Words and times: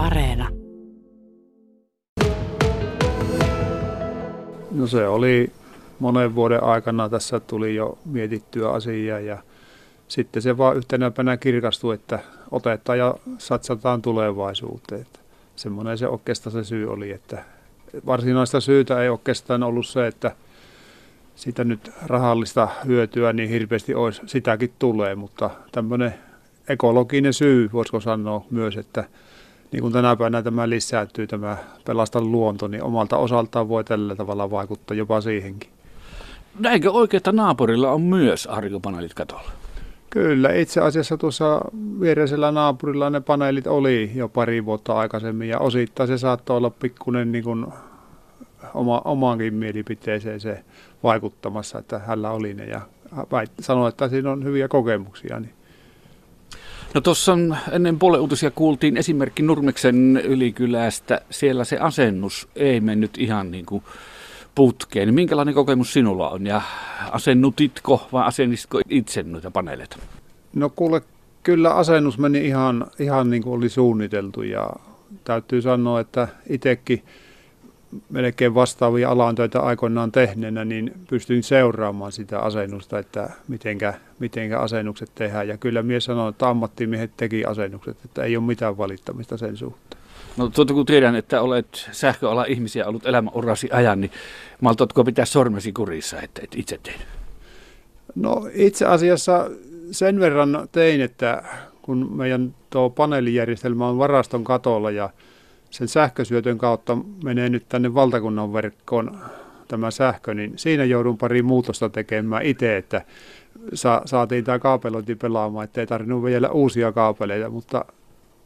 Areena. 0.00 0.48
No 4.70 4.86
se 4.86 5.08
oli 5.08 5.52
monen 5.98 6.34
vuoden 6.34 6.62
aikana 6.62 7.08
tässä 7.08 7.40
tuli 7.40 7.74
jo 7.74 7.98
mietittyä 8.04 8.70
asiaa 8.70 9.20
ja 9.20 9.38
sitten 10.08 10.42
se 10.42 10.58
vaan 10.58 10.76
yhtenä 10.76 11.10
päivänä 11.10 11.36
kirkastui, 11.36 11.94
että 11.94 12.18
otetaan 12.50 12.98
ja 12.98 13.14
satsataan 13.38 14.02
tulevaisuuteen. 14.02 15.06
Semmoinen 15.56 15.98
se 15.98 16.08
oikeastaan 16.08 16.52
se 16.52 16.64
syy 16.64 16.92
oli, 16.92 17.10
että 17.10 17.44
varsinaista 18.06 18.60
syytä 18.60 19.02
ei 19.02 19.08
oikeastaan 19.08 19.62
ollut 19.62 19.86
se, 19.86 20.06
että 20.06 20.36
sitä 21.34 21.64
nyt 21.64 21.90
rahallista 22.06 22.68
hyötyä 22.86 23.32
niin 23.32 23.48
hirveästi 23.48 23.94
olisi, 23.94 24.22
sitäkin 24.26 24.72
tulee, 24.78 25.14
mutta 25.14 25.50
tämmöinen 25.72 26.14
ekologinen 26.68 27.32
syy, 27.32 27.70
voisiko 27.72 28.00
sanoa 28.00 28.44
myös, 28.50 28.76
että 28.76 29.04
niin 29.72 29.82
kuin 29.82 29.92
tänä 29.92 30.16
päivänä 30.16 30.42
tämä 30.42 30.68
lisääntyy, 30.68 31.26
tämä 31.26 31.56
pelasta 31.86 32.20
luonto, 32.20 32.68
niin 32.68 32.82
omalta 32.82 33.16
osaltaan 33.16 33.68
voi 33.68 33.84
tällä 33.84 34.16
tavalla 34.16 34.50
vaikuttaa 34.50 34.96
jopa 34.96 35.20
siihenkin. 35.20 35.70
Näinkö 36.58 36.90
oikein, 36.90 37.22
naapurilla 37.32 37.90
on 37.90 38.00
myös 38.00 38.46
aurinkopaneelit 38.46 39.14
katolla? 39.14 39.50
Kyllä, 40.10 40.52
itse 40.52 40.80
asiassa 40.80 41.16
tuossa 41.16 41.60
viereisellä 42.00 42.52
naapurilla 42.52 43.10
ne 43.10 43.20
paneelit 43.20 43.66
oli 43.66 44.10
jo 44.14 44.28
pari 44.28 44.64
vuotta 44.64 44.92
aikaisemmin 44.94 45.48
ja 45.48 45.58
osittain 45.58 46.08
se 46.08 46.18
saattoi 46.18 46.56
olla 46.56 46.70
pikkuinen 46.70 47.32
niin 47.32 47.44
kuin 47.44 47.66
oma, 48.74 49.02
omaankin 49.04 49.54
mielipiteeseen 49.54 50.40
se 50.40 50.64
vaikuttamassa, 51.02 51.78
että 51.78 51.98
hänellä 51.98 52.30
oli 52.30 52.54
ne 52.54 52.64
ja 52.64 52.80
sanoi, 53.60 53.88
että 53.88 54.08
siinä 54.08 54.30
on 54.30 54.44
hyviä 54.44 54.68
kokemuksia. 54.68 55.40
Niin. 55.40 55.54
No 56.94 57.00
tuossa 57.00 57.32
ennen 57.72 57.98
puolen 57.98 58.20
uutisia 58.20 58.50
kuultiin 58.50 58.96
esimerkki 58.96 59.42
Nurmeksen 59.42 60.16
ylikylästä. 60.24 61.20
Siellä 61.30 61.64
se 61.64 61.78
asennus 61.78 62.48
ei 62.56 62.80
mennyt 62.80 63.18
ihan 63.18 63.50
niin 63.50 63.66
kuin 63.66 63.82
putkeen. 64.54 65.08
Niin 65.08 65.14
minkälainen 65.14 65.54
kokemus 65.54 65.92
sinulla 65.92 66.30
on 66.30 66.46
ja 66.46 66.62
asennutitko 67.10 68.08
vai 68.12 68.26
asennistiko 68.26 68.80
itse 68.88 69.22
noita 69.22 69.50
paneeleita? 69.50 69.96
No 70.54 70.70
kuule, 70.70 71.02
kyllä 71.42 71.74
asennus 71.74 72.18
meni 72.18 72.46
ihan, 72.46 72.86
ihan 72.98 73.30
niin 73.30 73.42
kuin 73.42 73.54
oli 73.54 73.68
suunniteltu 73.68 74.42
ja 74.42 74.70
täytyy 75.24 75.62
sanoa, 75.62 76.00
että 76.00 76.28
itsekin 76.48 77.02
melkein 78.10 78.54
vastaavia 78.54 79.10
alantöitä 79.10 79.60
aikoinaan 79.60 80.12
tehneenä, 80.12 80.64
niin 80.64 80.92
pystyin 81.10 81.42
seuraamaan 81.42 82.12
sitä 82.12 82.38
asennusta, 82.38 82.98
että 82.98 83.30
mitenkä, 83.48 83.94
mitenkä 84.18 84.60
asennukset 84.60 85.10
tehdään. 85.14 85.48
Ja 85.48 85.56
kyllä 85.56 85.82
mies 85.82 86.04
sanoi, 86.04 86.30
että 86.30 86.48
ammattimiehet 86.48 87.10
teki 87.16 87.44
asennukset, 87.44 87.96
että 88.04 88.22
ei 88.22 88.36
ole 88.36 88.44
mitään 88.44 88.78
valittamista 88.78 89.36
sen 89.36 89.56
suhteen. 89.56 90.02
No 90.36 90.48
tuota 90.48 90.74
kun 90.74 90.86
tiedän, 90.86 91.16
että 91.16 91.42
olet 91.42 91.88
sähköala 91.92 92.44
ihmisiä 92.44 92.86
ollut 92.86 93.06
elämänurasi 93.06 93.68
ajan, 93.72 94.00
niin 94.00 94.10
maltatko 94.60 95.04
pitää 95.04 95.24
sormesi 95.24 95.72
kurissa, 95.72 96.20
että 96.20 96.40
et 96.44 96.54
itse 96.56 96.80
tehnyt? 96.82 97.06
No 98.14 98.48
itse 98.52 98.86
asiassa 98.86 99.50
sen 99.90 100.20
verran 100.20 100.68
tein, 100.72 101.00
että 101.00 101.42
kun 101.82 102.16
meidän 102.16 102.54
tuo 102.70 102.90
paneelijärjestelmä 102.90 103.88
on 103.88 103.98
varaston 103.98 104.44
katolla 104.44 104.90
ja 104.90 105.10
sen 105.70 105.88
sähkösyötön 105.88 106.58
kautta 106.58 106.98
menee 107.24 107.48
nyt 107.48 107.68
tänne 107.68 107.94
valtakunnan 107.94 108.52
verkkoon 108.52 109.18
tämä 109.68 109.90
sähkö, 109.90 110.34
niin 110.34 110.52
siinä 110.56 110.84
joudun 110.84 111.18
pari 111.18 111.42
muutosta 111.42 111.88
tekemään 111.88 112.42
itse, 112.42 112.76
että 112.76 113.02
sa- 113.74 114.02
saatiin 114.04 114.44
tämä 114.44 114.58
kaapelointi 114.58 115.14
pelaamaan, 115.14 115.64
ettei 115.64 115.86
tarvinnut 115.86 116.24
vielä 116.24 116.48
uusia 116.48 116.92
kaapeleita, 116.92 117.50
mutta 117.50 117.84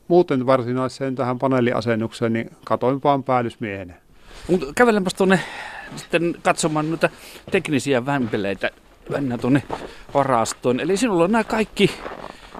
muuten 0.08 0.46
varsinaiseen 0.46 1.14
tähän 1.14 1.38
paneeliasennukseen, 1.38 2.32
niin 2.32 2.50
katoin 2.64 3.00
vaan 3.04 3.24
päällysmiehenä. 3.24 3.94
Kävelempäs 4.74 5.14
tuonne 5.14 5.40
sitten 5.96 6.36
katsomaan 6.42 6.90
noita 6.90 7.10
teknisiä 7.50 8.06
vämpeleitä 8.06 8.70
mennään 9.08 9.40
tuonne 9.40 9.62
varastoon. 10.14 10.80
Eli 10.80 10.96
sinulla 10.96 11.24
on 11.24 11.32
nämä 11.32 11.44
kaikki 11.44 11.90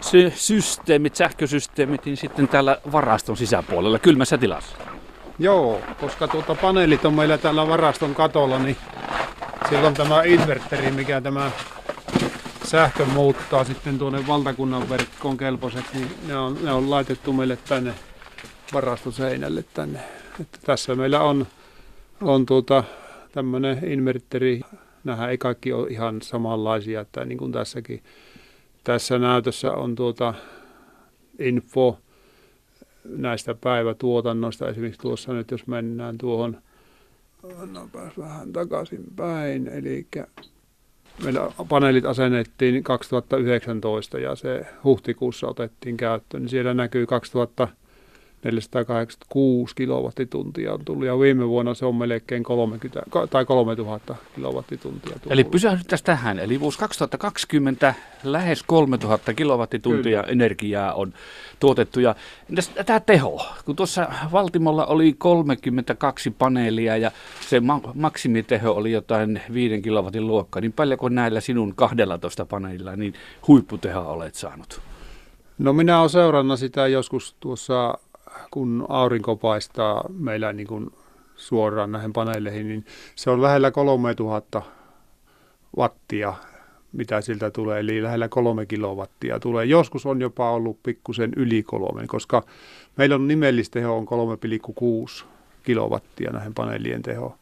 sy- 0.01 0.33
systeemit, 0.37 1.17
sähkösysteemit, 1.17 2.05
niin 2.05 2.17
sitten 2.17 2.49
täällä 2.49 2.79
varaston 2.93 3.37
sisäpuolella 3.37 3.99
kylmässä 3.99 4.39
tilassa. 4.39 4.77
Joo, 5.39 5.81
koska 6.01 6.29
tuota 6.29 6.55
paneelit 6.55 7.05
on 7.05 7.15
meillä 7.15 7.39
täällä 7.39 7.69
varaston 7.69 8.15
katolla, 8.15 8.59
niin 8.59 8.77
siellä 9.69 9.89
on 9.89 9.95
tämä 9.95 10.23
inverteri, 10.23 10.91
mikä 10.91 11.21
tämä 11.21 11.51
sähkö 12.65 13.05
muuttaa 13.05 13.65
sitten 13.65 13.99
tuonne 13.99 14.27
valtakunnan 14.27 14.89
verkkoon 14.89 15.37
kelpoiseksi, 15.37 15.91
niin 15.95 16.11
ne 16.27 16.37
on, 16.37 16.59
ne 16.63 16.73
on 16.73 16.91
laitettu 16.91 17.33
meille 17.33 17.59
tänne 17.69 17.95
varastoseinälle 18.73 19.65
tänne. 19.75 19.99
Että 20.41 20.59
tässä 20.67 20.95
meillä 20.95 21.21
on, 21.21 21.47
on 22.21 22.47
tuota, 22.47 22.85
tämmöinen 23.33 23.85
inverteri. 23.85 24.61
Nämä 25.05 25.29
ei 25.29 25.39
kaikki 25.39 25.73
ole 25.73 25.89
ihan 25.89 26.23
samanlaisia, 26.23 27.01
että 27.01 27.25
niin 27.25 27.39
kuin 27.39 27.53
tässäkin. 27.53 28.03
Tässä 28.85 29.19
näytössä 29.19 29.73
on 29.73 29.95
tuota 29.95 30.35
info 31.39 31.99
näistä 33.05 33.55
päivätuotannoista. 33.55 34.69
Esimerkiksi 34.69 35.01
tuossa 35.01 35.33
nyt, 35.33 35.51
jos 35.51 35.67
mennään 35.67 36.19
tuohon, 36.19 36.59
no 37.73 37.89
vähän 38.19 38.53
takaisin 38.53 39.05
päin, 39.17 39.69
eli 39.69 40.07
meillä 41.25 41.53
paneelit 41.69 42.05
asennettiin 42.05 42.85
2019 42.85 44.19
ja 44.19 44.35
se 44.37 44.67
huhtikuussa 44.85 45.47
otettiin 45.47 45.97
käyttöön, 45.97 46.43
niin 46.43 46.51
siellä 46.51 46.75
näkyy 46.75 47.07
2000 47.07 47.69
486 48.45 49.75
kilowattituntia 49.75 50.73
on 50.73 50.85
tullut 50.85 51.07
ja 51.07 51.19
viime 51.19 51.49
vuonna 51.49 51.75
se 51.75 51.87
on 51.87 51.95
melkein 51.95 52.43
30 52.43 53.03
tai 53.31 53.45
3000 53.45 54.15
kilowattituntia 54.35 55.13
tullut. 55.13 55.33
Eli 55.33 55.45
pysähdyttäisiin 55.45 56.07
tähän. 56.07 56.39
Eli 56.39 56.61
vuosi 56.61 56.79
2020 56.79 57.95
lähes 58.25 58.63
3000 58.63 59.35
kilowattituntia 59.35 60.21
Kyllä. 60.21 60.33
energiaa 60.33 60.93
on 60.93 61.15
tuotettu. 61.61 62.01
Ja 62.01 62.15
tämä 62.87 63.01
teho, 63.01 63.47
kun 63.65 63.77
tuossa 63.77 64.09
Valtimolla 64.33 64.87
oli 64.87 65.13
32 65.13 66.31
paneelia 66.31 66.97
ja 66.97 67.11
se 67.49 67.61
ma- 67.61 67.93
maksimiteho 67.95 68.71
oli 68.71 68.93
jotain 68.93 69.41
5 69.53 69.83
kilowatin 69.83 70.27
luokkaa, 70.27 70.61
niin 70.61 70.73
paljonko 70.73 71.09
näillä 71.09 71.41
sinun 71.41 71.75
12 71.75 72.47
paneelilla 72.47 72.97
niin 72.97 73.15
huipputehoa 73.49 74.07
olet 74.07 74.35
saanut? 74.35 74.81
No 75.59 75.73
minä 75.73 75.99
olen 75.99 76.11
seurannut 76.11 76.59
sitä 76.59 76.87
joskus 76.87 77.37
tuossa 77.41 77.99
kun 78.51 78.87
aurinko 78.89 79.37
paistaa 79.37 80.05
meillä 80.09 80.53
niin 80.53 80.67
kuin 80.67 80.91
suoraan 81.37 81.93
näihin 81.93 82.13
paneeleihin, 82.13 82.69
niin 82.69 82.87
se 83.15 83.31
on 83.31 83.43
lähellä 83.43 83.71
3000 83.71 84.63
wattia, 85.77 86.35
mitä 86.93 87.21
siltä 87.21 87.51
tulee, 87.51 87.81
eli 87.81 88.03
lähellä 88.03 88.29
kolme 88.29 88.67
kilowattia 88.67 89.41
tulee. 89.41 89.65
Joskus 89.65 90.07
on 90.07 90.21
jopa 90.21 90.51
ollut 90.51 90.83
pikkusen 90.83 91.33
yli 91.37 91.63
kolme, 91.63 92.07
koska 92.07 92.43
meillä 92.97 93.15
on 93.15 93.29
nimellisteho 93.29 93.97
on 93.97 94.07
3,6 95.21 95.25
kilowattia 95.63 96.31
näihin 96.31 96.55
paneelien 96.55 97.03
teho, 97.03 97.39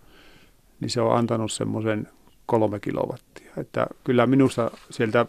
niin 0.80 0.90
se 0.90 1.00
on 1.00 1.16
antanut 1.16 1.52
semmoisen 1.52 2.08
kolme 2.46 2.80
kilowattia. 2.80 3.52
Että 3.56 3.86
kyllä 4.04 4.26
minusta 4.26 4.70
sieltä, 4.90 5.26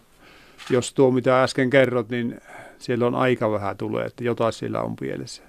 jos 0.69 0.93
tuo 0.93 1.11
mitä 1.11 1.43
äsken 1.43 1.69
kerrot, 1.69 2.09
niin 2.09 2.41
siellä 2.79 3.07
on 3.07 3.15
aika 3.15 3.51
vähän 3.51 3.77
tulee, 3.77 4.05
että 4.05 4.23
jotain 4.23 4.53
siellä 4.53 4.81
on 4.81 4.95
pielessä. 4.95 5.43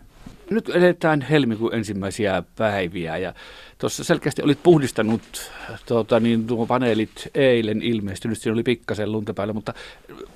Nyt 0.50 0.68
eletään 0.68 1.20
helmikuun 1.20 1.74
ensimmäisiä 1.74 2.42
päiviä 2.56 3.16
ja 3.16 3.34
tuossa 3.78 4.04
selkeästi 4.04 4.42
olit 4.42 4.62
puhdistanut 4.62 5.50
tuota, 5.86 6.20
niin, 6.20 6.46
tuo 6.46 6.66
paneelit 6.66 7.28
eilen 7.34 7.82
ilmestynyt, 7.82 8.38
siinä 8.38 8.52
oli 8.52 8.62
pikkasen 8.62 9.12
lunta 9.12 9.34
päällä, 9.34 9.54
mutta 9.54 9.74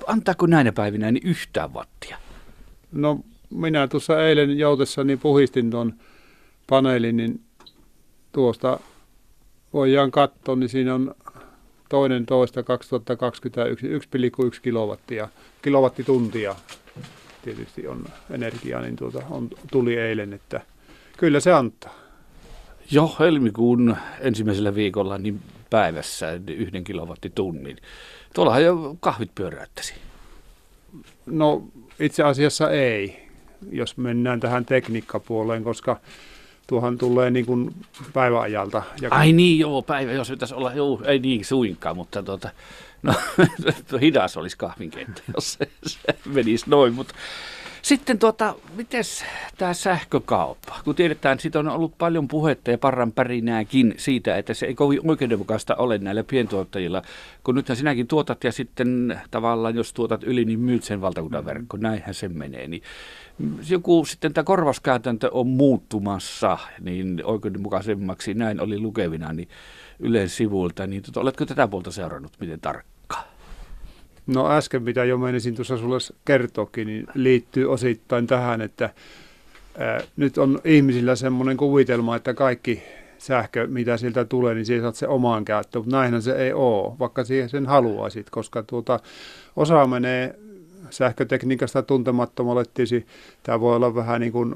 antaako 0.07 0.45
näinä 0.45 0.71
päivinä 0.71 1.11
niin 1.11 1.27
yhtään 1.27 1.73
wattia? 1.73 2.17
No 2.91 3.19
minä 3.49 3.87
tuossa 3.87 4.27
eilen 4.27 4.57
joutessani 4.57 5.17
puhistin 5.17 5.71
tuon 5.71 5.93
paneelin, 6.67 7.17
niin 7.17 7.41
tuosta 8.31 8.79
voidaan 9.73 10.11
katsoa, 10.11 10.55
niin 10.55 10.69
siinä 10.69 10.95
on 10.95 11.15
toinen 11.89 12.25
toista 12.25 12.63
2021 12.63 13.87
1,1 13.87 14.59
kilowattia, 14.61 15.29
kilowattituntia 15.61 16.55
tietysti 17.43 17.87
on 17.87 18.05
energiaa, 18.31 18.81
niin 18.81 18.95
tuota, 18.95 19.21
on, 19.29 19.49
tuli 19.71 19.97
eilen, 19.97 20.33
että 20.33 20.61
kyllä 21.17 21.39
se 21.39 21.53
antaa. 21.53 21.95
Jo 22.91 23.15
helmikuun 23.19 23.95
ensimmäisellä 24.19 24.75
viikolla 24.75 25.17
niin 25.17 25.41
päivässä 25.69 26.39
yhden 26.47 26.83
kilowattitunnin. 26.83 27.77
Tuollahan 28.33 28.63
jo 28.63 28.97
kahvit 28.99 29.35
pyöräyttäisi. 29.35 29.93
No 31.25 31.63
itse 31.99 32.23
asiassa 32.23 32.71
ei, 32.71 33.27
jos 33.71 33.97
mennään 33.97 34.39
tähän 34.39 34.65
tekniikkapuoleen, 34.65 35.63
koska 35.63 36.01
tuohan 36.69 36.97
tulee 36.97 37.31
niin 37.31 37.45
kuin 37.45 37.75
päiväajalta. 38.13 38.83
Ja 39.01 39.09
Ai 39.11 39.31
niin, 39.31 39.59
joo, 39.59 39.81
päivä, 39.81 40.11
jos 40.11 40.29
pitäisi 40.29 40.53
olla, 40.53 40.73
joo, 40.73 41.01
ei 41.05 41.19
niin 41.19 41.45
suinkaan, 41.45 41.95
mutta 41.95 42.23
tuota, 42.23 42.49
no, 43.01 43.13
hidas 44.01 44.37
olisi 44.37 44.57
kahvinkeitto, 44.57 45.21
jos 45.35 45.53
se, 45.53 45.69
se 45.83 45.99
menisi 46.25 46.65
noin, 46.69 46.93
mutta 46.93 47.13
Sitten 47.81 48.19
tuota, 48.19 48.55
miten 48.75 49.03
tämä 49.57 49.73
sähkökauppa? 49.73 50.79
Kun 50.83 50.95
tiedetään, 50.95 51.39
siitä 51.39 51.59
on 51.59 51.67
ollut 51.67 51.97
paljon 51.97 52.27
puhetta 52.27 52.71
ja 52.71 52.77
parran 52.77 53.11
pärinääkin 53.11 53.93
siitä, 53.97 54.37
että 54.37 54.53
se 54.53 54.65
ei 54.65 54.75
kovin 54.75 55.09
oikeudenmukaista 55.09 55.75
ole 55.75 55.97
näillä 55.97 56.23
pientuottajilla. 56.23 57.01
Kun 57.43 57.55
nythän 57.55 57.75
sinäkin 57.75 58.07
tuotat 58.07 58.43
ja 58.43 58.51
sitten 58.51 59.21
tavallaan 59.31 59.75
jos 59.75 59.93
tuotat 59.93 60.23
yli, 60.23 60.45
niin 60.45 60.59
myyt 60.59 60.83
sen 60.83 61.01
valtakunnan 61.01 61.45
verkko. 61.45 61.77
Näinhän 61.77 62.13
se 62.13 62.29
menee. 62.29 62.67
Niin 62.67 62.83
joku 63.69 64.05
sitten 64.05 64.33
tämä 64.33 64.45
korvauskäytäntö 64.45 65.29
on 65.31 65.47
muuttumassa 65.47 66.57
niin 66.81 67.21
oikeudenmukaisemmaksi, 67.23 68.33
näin 68.33 68.61
oli 68.61 68.79
lukevina 68.79 69.33
niin 69.33 69.49
Ylen 69.99 70.29
sivuilta, 70.29 70.87
niin 70.87 71.03
tuota, 71.03 71.19
oletko 71.19 71.45
tätä 71.45 71.67
puolta 71.67 71.91
seurannut 71.91 72.31
miten 72.39 72.59
tarkkaan? 72.59 72.98
No 74.33 74.51
äsken, 74.51 74.83
mitä 74.83 75.05
jo 75.05 75.17
menisin 75.17 75.55
tuossa 75.55 75.77
sulle 75.77 75.97
kertokin, 76.25 76.87
niin 76.87 77.07
liittyy 77.13 77.71
osittain 77.71 78.27
tähän, 78.27 78.61
että 78.61 78.89
ää, 79.77 80.01
nyt 80.17 80.37
on 80.37 80.59
ihmisillä 80.65 81.15
semmoinen 81.15 81.57
kuvitelma, 81.57 82.15
että 82.15 82.33
kaikki 82.33 82.83
sähkö, 83.17 83.67
mitä 83.67 83.97
sieltä 83.97 84.25
tulee, 84.25 84.55
niin 84.55 84.65
siihen 84.65 84.83
saat 84.83 84.95
se 84.95 85.07
omaan 85.07 85.45
käyttöön, 85.45 85.85
mutta 85.85 85.97
näinhän 85.97 86.21
se 86.21 86.31
ei 86.31 86.53
ole, 86.53 86.99
vaikka 86.99 87.23
siihen 87.23 87.49
sen 87.49 87.65
haluaisit, 87.65 88.29
koska 88.29 88.63
tuota, 88.63 88.99
osa 89.55 89.87
menee 89.87 90.35
sähkötekniikasta 90.89 91.81
tuntemattomalle 91.81 92.63
tietysti. 92.73 93.05
Tämä 93.43 93.59
voi 93.59 93.75
olla 93.75 93.95
vähän 93.95 94.21
niin 94.21 94.31
kuin 94.31 94.55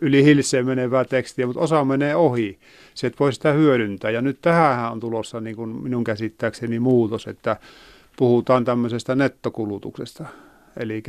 yli 0.00 0.24
hilseen 0.24 0.66
menevää 0.66 1.04
tekstiä, 1.04 1.46
mutta 1.46 1.60
osa 1.60 1.84
menee 1.84 2.16
ohi. 2.16 2.58
Se, 2.94 3.06
että 3.06 3.18
voi 3.18 3.32
sitä 3.32 3.52
hyödyntää. 3.52 4.10
Ja 4.10 4.22
nyt 4.22 4.38
tähän 4.42 4.92
on 4.92 5.00
tulossa 5.00 5.40
niin 5.40 5.56
kuin 5.56 5.82
minun 5.82 6.04
käsittääkseni 6.04 6.78
muutos, 6.80 7.26
että 7.26 7.56
puhutaan 8.22 8.64
tämmöisestä 8.64 9.14
nettokulutuksesta. 9.14 10.24
Eli 10.76 11.02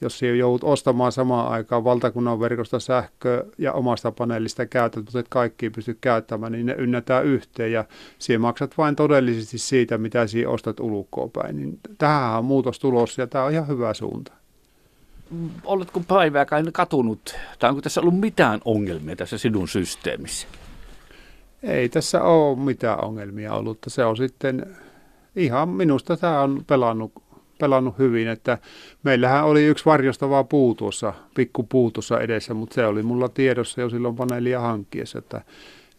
jos 0.00 0.22
joudut 0.22 0.64
ostamaan 0.64 1.12
samaan 1.12 1.52
aikaan 1.52 1.84
valtakunnan 1.84 2.40
verkosta 2.40 2.80
sähköä 2.80 3.44
ja 3.58 3.72
omasta 3.72 4.12
paneelista 4.12 4.66
käytät, 4.66 5.04
mutta 5.04 5.18
et 5.18 5.28
kaikki 5.28 5.70
pysty 5.70 5.98
käyttämään, 6.00 6.52
niin 6.52 6.66
ne 6.66 6.74
ynnätään 6.78 7.24
yhteen 7.24 7.72
ja 7.72 7.84
siihen 8.18 8.40
maksat 8.40 8.78
vain 8.78 8.96
todellisesti 8.96 9.58
siitä, 9.58 9.98
mitä 9.98 10.26
siihen 10.26 10.48
ostat 10.48 10.80
ulkoa 10.80 11.28
päin. 11.28 11.56
Niin 11.56 11.78
tähän 11.98 12.38
on 12.38 12.44
muutos 12.44 12.78
tulossa 12.78 13.22
ja 13.22 13.26
tämä 13.26 13.44
on 13.44 13.52
ihan 13.52 13.68
hyvä 13.68 13.94
suunta. 13.94 14.32
Oletko 15.64 16.00
päivääkään 16.08 16.72
katunut, 16.72 17.34
tai 17.58 17.70
onko 17.70 17.82
tässä 17.82 18.00
ollut 18.00 18.20
mitään 18.20 18.60
ongelmia 18.64 19.16
tässä 19.16 19.38
sinun 19.38 19.68
systeemissä? 19.68 20.46
Ei 21.62 21.88
tässä 21.88 22.22
ole 22.22 22.58
mitään 22.58 23.04
ongelmia 23.04 23.54
ollut. 23.54 23.78
Se 23.86 24.04
on 24.04 24.16
sitten 24.16 24.76
ihan 25.36 25.68
minusta 25.68 26.16
tämä 26.16 26.40
on 26.40 26.64
pelannut 26.66 27.12
pelannut 27.58 27.98
hyvin, 27.98 28.28
että 28.28 28.58
meillähän 29.02 29.44
oli 29.44 29.64
yksi 29.64 29.84
varjostava 29.84 30.44
puu 30.44 30.74
tuossa, 30.74 31.14
pikku 31.34 31.62
puu 31.62 31.90
tuossa 31.90 32.20
edessä, 32.20 32.54
mutta 32.54 32.74
se 32.74 32.86
oli 32.86 33.02
mulla 33.02 33.28
tiedossa 33.28 33.80
jo 33.80 33.90
silloin 33.90 34.16
paneelia 34.16 34.60
hankkiessa, 34.60 35.18
että 35.18 35.42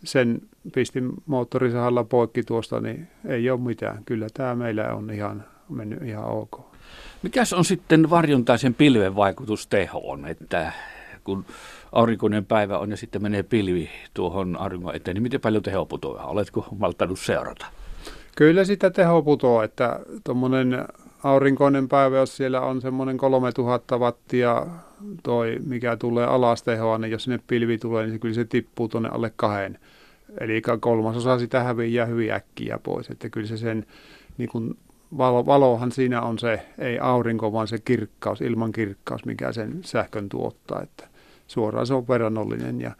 sen 0.03 0.41
pistin 0.73 1.11
moottorisahalla 1.25 2.03
poikki 2.03 2.43
tuosta, 2.43 2.79
niin 2.79 3.07
ei 3.25 3.49
ole 3.49 3.59
mitään. 3.59 4.03
Kyllä 4.05 4.27
tämä 4.33 4.55
meillä 4.55 4.93
on 4.93 5.09
ihan 5.09 5.43
mennyt 5.69 6.01
ihan 6.01 6.25
ok. 6.25 6.61
Mikäs 7.23 7.53
on 7.53 7.65
sitten 7.65 8.09
varjontaisen 8.09 8.73
pilven 8.73 9.15
vaikutus 9.15 9.67
tehoon, 9.67 10.27
että 10.27 10.71
kun 11.23 11.45
aurinkoinen 11.91 12.45
päivä 12.45 12.79
on 12.79 12.91
ja 12.91 12.97
sitten 12.97 13.21
menee 13.21 13.43
pilvi 13.43 13.89
tuohon 14.13 14.57
auringon 14.59 14.95
eteen, 14.95 15.15
niin 15.15 15.23
miten 15.23 15.41
paljon 15.41 15.63
teho 15.63 15.85
putoaa? 15.85 16.25
Oletko 16.25 16.67
malttanut 16.79 17.19
seurata? 17.19 17.65
Kyllä 18.39 18.63
sitä 18.63 18.89
teho 18.89 19.21
putoaa, 19.21 19.63
että 19.63 19.99
tuommoinen 20.23 20.85
aurinkoinen 21.23 21.87
päivä, 21.89 22.17
jos 22.17 22.37
siellä 22.37 22.61
on 22.61 22.81
semmoinen 22.81 23.17
3000 23.17 23.97
wattia 23.97 24.65
toi, 25.23 25.57
mikä 25.65 25.97
tulee 25.97 26.25
alas 26.25 26.63
tehoa, 26.63 26.97
niin 26.97 27.11
jos 27.11 27.23
sinne 27.23 27.39
pilvi 27.47 27.77
tulee, 27.77 28.03
niin 28.03 28.13
se 28.13 28.19
kyllä 28.19 28.35
se 28.35 28.45
tippuu 28.45 28.87
tuonne 28.87 29.09
alle 29.09 29.33
kahden. 29.35 29.79
Eli 30.39 30.61
kolmasosa 30.79 31.39
sitä 31.39 31.63
häviää 31.63 32.05
hyvin 32.05 32.31
äkkiä 32.31 32.79
pois. 32.83 33.09
Että 33.09 33.29
kyllä 33.29 33.47
se 33.47 33.57
sen, 33.57 33.85
niin 34.37 34.49
kuin 34.49 34.77
valo, 35.17 35.45
valohan 35.45 35.91
siinä 35.91 36.21
on 36.21 36.39
se, 36.39 36.65
ei 36.77 36.99
aurinko, 36.99 37.53
vaan 37.53 37.67
se 37.67 37.79
kirkkaus, 37.79 38.41
ilman 38.41 38.71
kirkkaus, 38.71 39.25
mikä 39.25 39.51
sen 39.51 39.79
sähkön 39.83 40.29
tuottaa. 40.29 40.81
Että 40.81 41.07
suoraan 41.47 41.87
se 41.87 41.93
on 41.93 42.07
verrannollinen. 42.07 42.81
Ja 42.81 42.91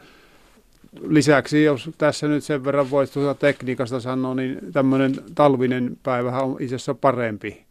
lisäksi, 1.02 1.64
jos 1.64 1.90
tässä 1.98 2.28
nyt 2.28 2.44
sen 2.44 2.66
verran 2.66 2.90
voisi 2.90 3.14
tuota 3.14 3.40
tekniikasta 3.40 4.00
sanoa, 4.00 4.36
niin 4.36 4.60
tämmöinen 4.74 5.16
talvinen 5.36 5.98
päivä 6.04 6.40
on 6.40 6.58
itse 6.60 6.76
asiassa 6.76 6.94
parempi 6.94 7.70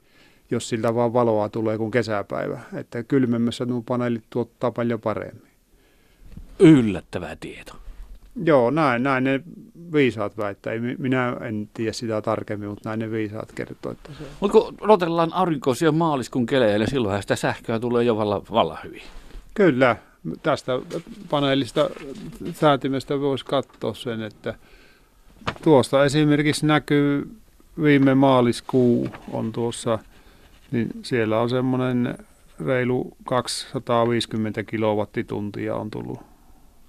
jos 0.50 0.68
siltä 0.68 0.94
vaan 0.94 1.12
valoa 1.12 1.48
tulee 1.48 1.78
kuin 1.78 1.90
kesäpäivä. 1.90 2.60
Että 2.74 3.02
kylmemmässä 3.02 3.64
nuo 3.64 3.82
paneelit 3.82 4.24
tuottaa 4.30 4.70
paljon 4.70 5.00
paremmin. 5.00 5.48
Yllättävää 6.58 7.36
tieto. 7.40 7.72
Joo, 8.44 8.70
näin, 8.70 9.02
näin 9.02 9.24
ne 9.24 9.40
viisaat 9.92 10.36
väittää. 10.36 10.72
Minä 10.98 11.36
en 11.40 11.70
tiedä 11.74 11.92
sitä 11.92 12.22
tarkemmin, 12.22 12.68
mutta 12.68 12.88
näin 12.88 12.98
ne 12.98 13.10
viisaat 13.10 13.52
kertoo. 13.52 13.92
Että 13.92 14.10
se... 14.18 14.24
Mutta 14.40 14.58
kun 14.58 14.74
odotellaan 14.80 15.32
aurinkoisia 15.32 15.92
maaliskuun 15.92 16.46
kelejä, 16.46 16.78
niin 16.78 16.90
silloinhan 16.90 17.22
sitä 17.22 17.36
sähköä 17.36 17.80
tulee 17.80 18.04
jo 18.04 18.16
vallan, 18.16 18.42
vallan 18.50 18.78
hyvin. 18.84 19.02
Kyllä. 19.54 19.96
Tästä 20.42 20.72
paneelista 21.30 21.90
säätimestä 22.54 23.20
voisi 23.20 23.44
katsoa 23.44 23.94
sen, 23.94 24.22
että 24.22 24.54
tuosta 25.62 26.04
esimerkiksi 26.04 26.66
näkyy 26.66 27.36
viime 27.82 28.14
maaliskuu 28.14 29.08
on 29.32 29.52
tuossa 29.52 29.98
niin 30.70 30.88
siellä 31.02 31.40
on 31.40 31.50
semmoinen 31.50 32.18
reilu 32.66 33.16
250 33.24 34.62
kilowattituntia 34.62 35.74
on 35.74 35.90
tullut 35.90 36.20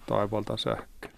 taivalta 0.05 0.57
sähköä. 0.57 1.08